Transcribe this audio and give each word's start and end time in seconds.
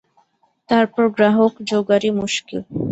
তার 0.69 0.85
পর 0.93 1.05
গ্রাহক 1.15 1.53
যোগাড়ই 1.69 2.11
মুশকিল। 2.19 2.59